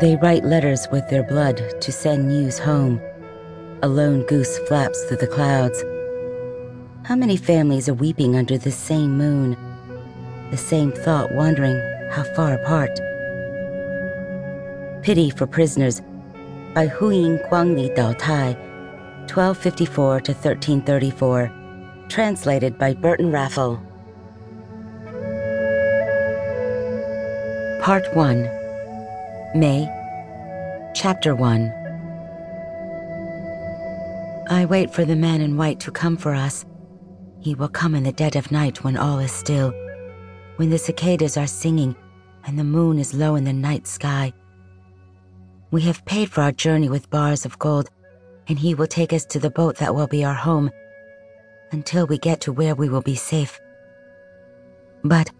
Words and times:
They 0.00 0.16
write 0.16 0.44
letters 0.44 0.88
with 0.90 1.06
their 1.10 1.22
blood 1.22 1.62
to 1.78 1.92
send 1.92 2.26
news 2.26 2.58
home. 2.58 3.02
A 3.82 3.88
lone 3.88 4.22
goose 4.22 4.56
flaps 4.60 5.04
through 5.04 5.18
the 5.18 5.26
clouds. 5.26 5.84
How 7.02 7.14
many 7.14 7.36
families 7.36 7.86
are 7.86 7.92
weeping 7.92 8.34
under 8.34 8.56
this 8.56 8.78
same 8.78 9.18
moon? 9.18 9.58
The 10.50 10.56
same 10.56 10.90
thought 10.90 11.34
wandering 11.34 11.78
how 12.10 12.22
far 12.34 12.54
apart? 12.54 12.98
Pity 15.02 15.28
for 15.28 15.46
Prisoners 15.46 16.00
by 16.72 16.88
Huiying 16.88 17.46
Guangli 17.50 17.94
Dao 17.94 18.16
Tai, 18.18 18.54
1254 19.28 20.20
to 20.22 20.32
1334, 20.32 22.06
translated 22.08 22.78
by 22.78 22.94
Burton 22.94 23.30
Raffel. 23.30 23.78
Part 27.82 28.06
1 28.16 28.59
Mei, 29.52 29.88
Chapter 30.94 31.34
1 31.34 31.72
I 34.48 34.64
wait 34.64 34.94
for 34.94 35.04
the 35.04 35.16
man 35.16 35.40
in 35.40 35.56
white 35.56 35.80
to 35.80 35.90
come 35.90 36.16
for 36.16 36.32
us. 36.32 36.64
He 37.40 37.56
will 37.56 37.68
come 37.68 37.96
in 37.96 38.04
the 38.04 38.12
dead 38.12 38.36
of 38.36 38.52
night 38.52 38.84
when 38.84 38.96
all 38.96 39.18
is 39.18 39.32
still, 39.32 39.72
when 40.54 40.70
the 40.70 40.78
cicadas 40.78 41.36
are 41.36 41.48
singing 41.48 41.96
and 42.46 42.56
the 42.56 42.62
moon 42.62 42.96
is 42.96 43.12
low 43.12 43.34
in 43.34 43.42
the 43.42 43.52
night 43.52 43.88
sky. 43.88 44.32
We 45.72 45.80
have 45.82 46.04
paid 46.04 46.30
for 46.30 46.42
our 46.42 46.52
journey 46.52 46.88
with 46.88 47.10
bars 47.10 47.44
of 47.44 47.58
gold, 47.58 47.90
and 48.46 48.56
he 48.56 48.76
will 48.76 48.86
take 48.86 49.12
us 49.12 49.24
to 49.26 49.40
the 49.40 49.50
boat 49.50 49.78
that 49.78 49.96
will 49.96 50.06
be 50.06 50.24
our 50.24 50.32
home 50.32 50.70
until 51.72 52.06
we 52.06 52.18
get 52.18 52.40
to 52.42 52.52
where 52.52 52.76
we 52.76 52.88
will 52.88 53.02
be 53.02 53.16
safe. 53.16 53.58
But 55.02 55.32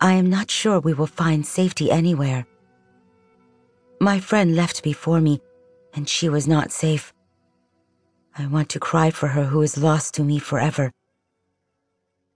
I 0.00 0.14
am 0.14 0.28
not 0.28 0.50
sure 0.50 0.80
we 0.80 0.92
will 0.92 1.06
find 1.06 1.46
safety 1.46 1.92
anywhere. 1.92 2.48
My 4.00 4.20
friend 4.20 4.54
left 4.54 4.82
before 4.82 5.20
me, 5.20 5.40
and 5.94 6.08
she 6.08 6.28
was 6.28 6.46
not 6.46 6.70
safe. 6.70 7.14
I 8.36 8.46
want 8.46 8.68
to 8.70 8.80
cry 8.80 9.10
for 9.10 9.28
her 9.28 9.44
who 9.44 9.62
is 9.62 9.78
lost 9.78 10.12
to 10.14 10.22
me 10.22 10.38
forever. 10.38 10.92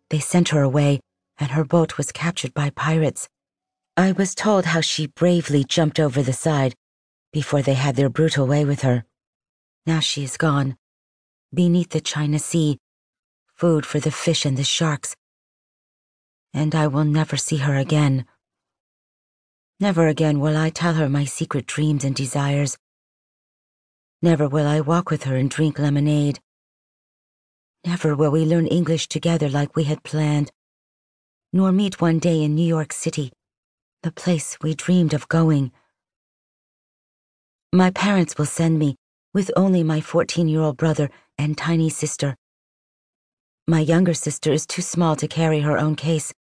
They 0.09 0.21
sent 0.21 0.49
her 0.49 0.63
away, 0.63 1.01
and 1.39 1.51
her 1.51 1.65
boat 1.65 1.99
was 1.99 2.13
captured 2.13 2.55
by 2.55 2.71
pirates. 2.71 3.29
I 3.97 4.13
was 4.13 4.35
told 4.35 4.65
how 4.67 4.81
she 4.81 5.09
bravely 5.09 5.63
jumped 5.63 6.01
over 6.01 6.23
the 6.23 6.33
side 6.33 6.75
before 7.33 7.61
they 7.61 7.75
had 7.75 7.97
their 7.97 8.09
brutal 8.09 8.47
way 8.47 8.65
with 8.65 8.81
her. 8.81 9.05
Now 9.85 10.01
she 10.01 10.25
is 10.25 10.39
gone, 10.39 10.77
beneath 11.53 11.91
the 11.91 12.01
China 12.01 12.39
Sea, 12.39 12.79
food 13.55 13.85
for 13.85 14.01
the 14.01 14.11
fish 14.11 14.47
and 14.47 14.57
the 14.57 14.65
sharks, 14.65 15.15
and 16.55 16.75
I 16.75 16.87
will 16.87 17.05
never 17.05 17.37
see 17.37 17.59
her 17.59 17.77
again. 17.77 18.25
Never 19.83 20.09
again 20.09 20.41
will 20.41 20.59
I 20.59 20.69
tell 20.69 20.93
her 20.93 21.09
my 21.09 21.25
secret 21.25 21.65
dreams 21.65 22.05
and 22.05 22.15
desires. 22.15 22.77
Never 24.21 24.47
will 24.47 24.67
I 24.67 24.83
walk 24.83 25.09
with 25.09 25.25
her 25.25 25.37
and 25.37 25.51
drink 25.51 25.79
lemonade. 25.79 26.39
Never 27.87 28.15
will 28.15 28.31
we 28.31 28.45
learn 28.45 28.67
English 28.67 29.09
together 29.09 29.49
like 29.49 29.77
we 29.77 29.85
had 29.85 30.03
planned, 30.03 30.53
nor 31.55 31.73
meet 31.73 31.99
one 31.99 32.19
day 32.19 32.43
in 32.43 32.55
New 32.55 32.67
York 32.67 32.93
City, 32.93 33.33
the 34.03 34.13
place 34.13 34.59
we 34.61 34.75
dreamed 34.75 35.15
of 35.15 35.27
going. 35.29 35.73
My 37.73 37.91
parents 37.91 38.37
will 38.37 38.45
send 38.45 38.79
me 38.79 38.97
with 39.33 39.51
only 39.57 39.83
my 39.83 40.03
14 40.03 40.47
year 40.47 40.61
old 40.61 40.77
brother 40.77 41.09
and 41.39 41.57
tiny 41.57 41.89
sister. 41.89 42.37
My 43.67 43.81
younger 43.81 44.13
sister 44.13 44.53
is 44.53 44.67
too 44.67 44.83
small 44.83 45.17
to 45.17 45.27
carry 45.27 45.61
her 45.61 45.79
own 45.79 45.97
case, 45.97 46.35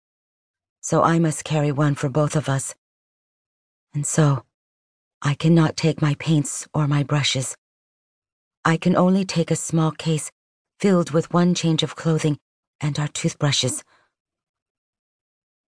so 0.82 1.04
I 1.04 1.20
must 1.20 1.46
carry 1.46 1.72
one 1.72 1.96
for 1.96 2.10
both 2.10 2.36
of 2.36 2.50
us. 2.50 2.76
And 3.94 4.06
so, 4.06 4.44
I 5.22 5.34
cannot 5.34 5.76
take 5.76 6.02
my 6.02 6.16
paints 6.16 6.68
or 6.74 6.88
my 6.88 7.04
brushes. 7.04 7.56
I 8.64 8.78
can 8.78 8.96
only 8.96 9.26
take 9.26 9.52
a 9.52 9.56
small 9.56 9.92
case 9.92 10.32
filled 10.80 11.12
with 11.12 11.34
one 11.34 11.54
change 11.56 11.84
of 11.84 11.96
clothing 11.96 12.38
and 12.80 12.98
our 13.00 13.08
toothbrushes. 13.08 13.84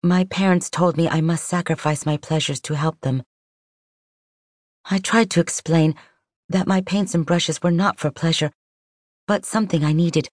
My 0.03 0.25
parents 0.25 0.69
told 0.69 0.97
me 0.97 1.07
I 1.07 1.21
must 1.21 1.45
sacrifice 1.45 2.05
my 2.05 2.17
pleasures 2.17 2.59
to 2.61 2.75
help 2.75 2.99
them. 3.01 3.23
I 4.85 4.97
tried 4.97 5.29
to 5.31 5.39
explain 5.39 5.95
that 6.49 6.67
my 6.67 6.81
paints 6.81 7.15
and 7.15 7.25
brushes 7.25 7.61
were 7.61 7.71
not 7.71 7.99
for 7.99 8.11
pleasure, 8.11 8.51
but 9.27 9.45
something 9.45 9.85
I 9.85 9.93
needed, 9.93 10.27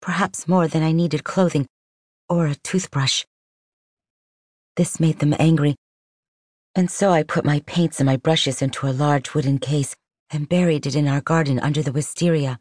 perhaps 0.00 0.46
more 0.46 0.68
than 0.68 0.82
I 0.82 0.92
needed 0.92 1.24
clothing 1.24 1.66
or 2.28 2.46
a 2.46 2.54
toothbrush. 2.54 3.24
This 4.76 5.00
made 5.00 5.18
them 5.18 5.34
angry, 5.38 5.76
and 6.76 6.90
so 6.90 7.10
I 7.10 7.22
put 7.22 7.46
my 7.46 7.60
paints 7.60 8.00
and 8.00 8.06
my 8.06 8.18
brushes 8.18 8.60
into 8.60 8.86
a 8.86 8.92
large 8.92 9.32
wooden 9.32 9.58
case 9.58 9.96
and 10.30 10.46
buried 10.46 10.86
it 10.86 10.94
in 10.94 11.08
our 11.08 11.22
garden 11.22 11.58
under 11.58 11.82
the 11.82 11.90
wisteria. 11.90 12.58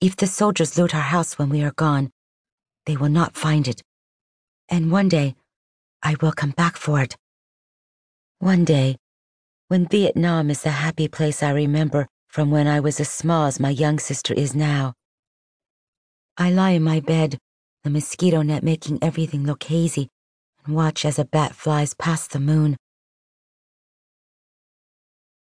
If 0.00 0.16
the 0.16 0.26
soldiers 0.26 0.76
loot 0.76 0.92
our 0.92 1.00
house 1.00 1.38
when 1.38 1.50
we 1.50 1.62
are 1.62 1.70
gone, 1.70 2.10
they 2.84 2.96
will 2.96 3.10
not 3.10 3.36
find 3.36 3.68
it. 3.68 3.84
And 4.68 4.90
one 4.90 5.08
day, 5.08 5.36
I 6.02 6.16
will 6.20 6.32
come 6.32 6.50
back 6.50 6.76
for 6.76 7.00
it. 7.00 7.16
One 8.40 8.64
day, 8.64 8.96
when 9.68 9.86
Vietnam 9.86 10.50
is 10.50 10.62
the 10.62 10.70
happy 10.70 11.06
place 11.06 11.44
I 11.44 11.50
remember 11.50 12.08
from 12.26 12.50
when 12.50 12.66
I 12.66 12.80
was 12.80 12.98
as 12.98 13.08
small 13.08 13.46
as 13.46 13.60
my 13.60 13.70
young 13.70 14.00
sister 14.00 14.34
is 14.34 14.54
now. 14.54 14.94
I 16.36 16.50
lie 16.50 16.70
in 16.70 16.82
my 16.82 16.98
bed, 16.98 17.38
the 17.84 17.90
mosquito 17.90 18.42
net 18.42 18.64
making 18.64 18.98
everything 19.00 19.44
look 19.44 19.62
hazy 19.62 20.08
watch 20.68 21.04
as 21.04 21.18
a 21.18 21.24
bat 21.24 21.54
flies 21.54 21.94
past 21.94 22.32
the 22.32 22.40
moon. 22.40 22.76